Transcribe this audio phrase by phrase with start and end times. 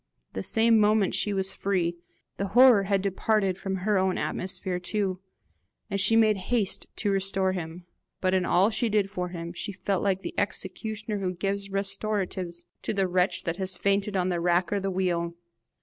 [0.33, 1.99] The same moment she was free;
[2.37, 5.19] the horror had departed from her own atmosphere too,
[5.91, 7.85] and she made haste to restore him.
[8.19, 12.65] But in all she did for him, she felt like the executioner who gives restoratives
[12.81, 15.35] to the wretch that has fainted on the rack or the wheel.